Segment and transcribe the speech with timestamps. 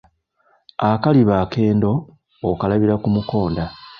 [0.89, 1.91] Akaliba akendo,
[2.49, 3.65] okalabira ku mukonda